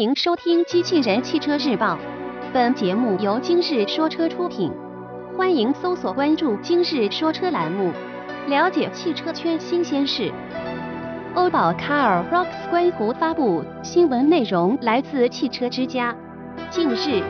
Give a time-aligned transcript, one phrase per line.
[0.00, 1.94] 迎收听《机器人汽车日报》，
[2.54, 4.72] 本节目由今日说车出品。
[5.36, 7.92] 欢迎搜索关注“今日说车”栏目，
[8.48, 10.32] 了解汽车圈新鲜事。
[11.34, 16.16] 欧宝 Car Rocks 官图发布，新闻内容来自汽车之家。
[16.70, 17.22] 近日，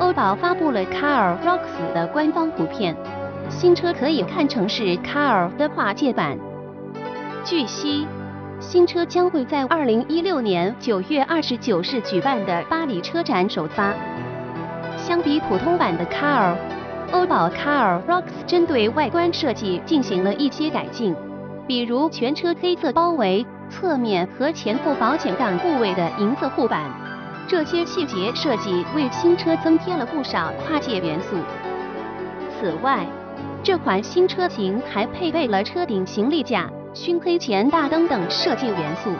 [0.00, 2.96] 欧宝发布了 Car Rocks 的官方图片，
[3.48, 6.36] 新车可以看成是 Car 的跨界版。
[7.44, 8.08] 据悉。
[8.70, 13.94] 新车将会在二零一六年九月二十九日举办的巴黎车展首发。
[14.98, 16.54] 相比普通版的 Car，
[17.10, 21.16] 欧宝 Car Rocks 针对外观设计进行了一些改进，
[21.66, 26.90] 比如全车黑色包围、侧面和前后保险杠部位的银色护板，
[27.46, 31.38] 这些细节设计为新车增添了不少跨界元素。
[32.60, 33.06] 此外，
[33.62, 36.70] 这款新车型还配备了车顶行李架。
[36.94, 39.12] 熏黑前大灯等设计元素。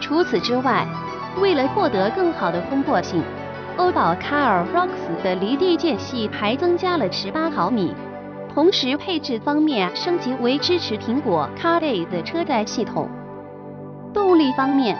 [0.00, 0.86] 除此之外，
[1.40, 3.22] 为了获得更好的通过性，
[3.76, 7.94] 欧宝 Car Rocks 的离地间隙还增加了十八毫米。
[8.52, 13.08] 同时，配置方面升级为支持苹果 CarPlay 的车载系统。
[14.12, 14.98] 动力方面，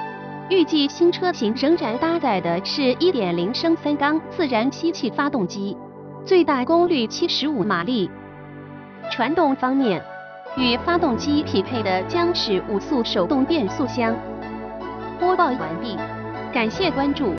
[0.51, 5.77] 预计新车型仍然搭载的是一点零升三缸自然吸气发动机，
[6.25, 8.11] 最大功率七十五马力。
[9.11, 10.03] 传动方面。
[10.57, 14.17] 与发动机匹配的将是五速手动变速箱。
[15.21, 15.99] 播报完毕，
[16.53, 17.35] 感谢关注。